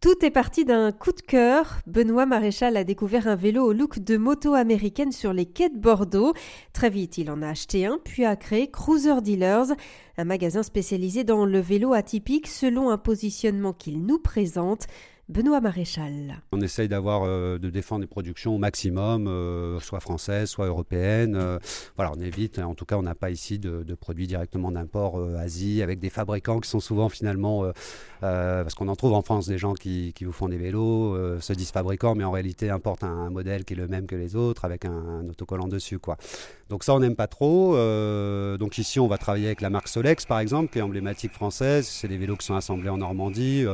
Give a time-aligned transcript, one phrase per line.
[0.00, 1.80] Tout est parti d'un coup de cœur.
[1.86, 5.76] Benoît Maréchal a découvert un vélo au look de moto américaine sur les quais de
[5.76, 6.32] Bordeaux.
[6.72, 9.74] Très vite, il en a acheté un, puis a créé Cruiser Dealers,
[10.16, 14.86] un magasin spécialisé dans le vélo atypique selon un positionnement qu'il nous présente.
[15.30, 16.42] Benoît Maréchal.
[16.50, 21.36] On essaye d'avoir, euh, de défendre les productions au maximum, euh, soit françaises, soit européennes.
[21.36, 21.60] Euh,
[21.94, 25.82] voilà, on évite, en tout cas, on n'a pas ici de, produits directement d'import Asie
[25.82, 27.64] avec des fabricants qui sont souvent finalement,
[28.20, 31.70] parce qu'on en trouve en France des gens qui, vous font des vélos, se disent
[31.70, 34.84] fabricants, mais en réalité importent un, modèle qui est le même que les autres avec
[34.84, 36.16] un, autocollant dessus, quoi.
[36.70, 37.74] Donc ça, on n'aime pas trop.
[38.56, 41.86] donc ici, on va travailler avec la marque Solex, par exemple, qui est emblématique française.
[41.86, 43.66] C'est des vélos qui sont assemblés en Normandie.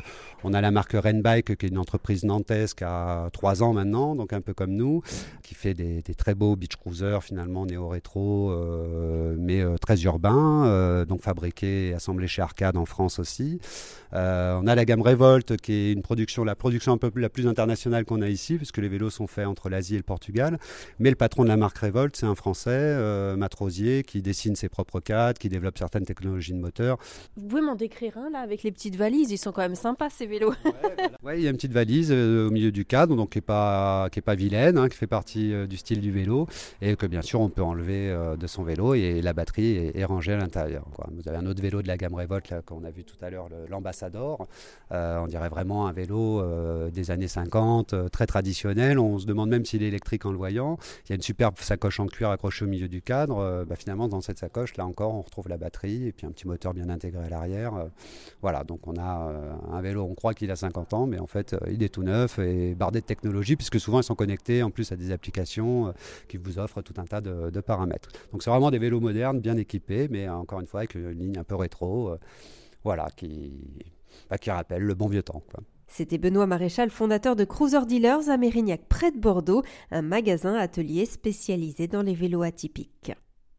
[0.43, 4.15] on a la marque Renbike qui est une entreprise nantaise qui a trois ans maintenant,
[4.15, 5.03] donc un peu comme nous,
[5.43, 11.05] qui fait des, très beaux beach cruisers finalement néo-rétro, euh, mais euh, très urbains, euh,
[11.05, 13.61] donc fabriqués et assemblés chez Arcade en France aussi.
[14.13, 17.47] on a la gamme Revolt qui est une production, la production un peu la plus
[17.47, 20.59] internationale qu'on a ici, puisque les vélos sont faits entre l'Asie et le Portugal.
[20.99, 25.01] Mais le patron de la marque Revolt, c'est un Français, Matrosier, qui dessine ses propres
[25.01, 26.99] cadres, qui développe certaines technologies de moteur.
[27.37, 30.11] Vous pouvez m'en décrire un là avec les petites valises, ils sont quand même sympas
[30.11, 30.55] ces vélos.
[31.23, 33.43] Ouais, il y a une petite valise euh, au milieu du cadre, donc qui n'est
[33.43, 36.47] pas, qui est pas vilaine, hein, qui fait partie euh, du style du vélo,
[36.81, 40.05] et que bien sûr on peut enlever euh, de son vélo et la batterie est,
[40.05, 40.87] rangée à l'intérieur.
[41.13, 43.49] Vous avez un autre vélo de la gamme Revolt qu'on a vu tout à l'heure,
[43.69, 44.47] l'Ambassador.
[44.91, 46.45] on dirait vraiment un vélo
[46.91, 49.01] des années 50, très traditionnel.
[49.01, 50.79] On se demande même s'il est électrique en le voyant.
[51.07, 53.65] Il y a une superbe sacoche en cuir accrochée au milieu du cadre.
[53.69, 56.47] Bah, finalement, dans cette sacoche, là encore, on retrouve la batterie et puis un petit
[56.47, 57.73] moteur bien intégré à l'arrière.
[58.43, 59.33] voilà, donc on a
[59.73, 62.75] un vélo, on croit qu'il a 50 ans, en fait, il est tout neuf et
[62.75, 65.93] bardé de technologie, puisque souvent ils sont connectés en plus à des applications euh,
[66.29, 68.11] qui vous offrent tout un tas de, paramètres.
[68.33, 71.11] Donc c'est vraiment des vélos modernes, bien équipés, mais euh, encore une fois avec une
[71.11, 72.19] ligne un peu rétro, euh,
[72.85, 73.53] voilà, qui,
[74.31, 75.43] bah, qui rappelle le bon vieux temps.
[75.89, 81.07] C'était Benoît Maréchal, fondateur de Cruiser Dealers à Mérignac, près de Bordeaux, un magasin atelier
[81.07, 83.13] spécialisé dans les vélos atypiques.